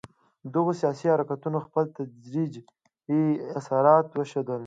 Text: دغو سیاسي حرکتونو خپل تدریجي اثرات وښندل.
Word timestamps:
دغو 0.53 0.71
سیاسي 0.81 1.07
حرکتونو 1.13 1.57
خپل 1.65 1.85
تدریجي 1.97 2.61
اثرات 3.59 4.07
وښندل. 4.13 4.59